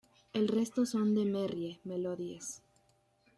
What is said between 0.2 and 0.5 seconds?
El